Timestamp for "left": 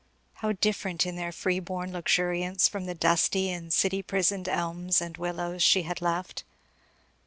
6.01-6.43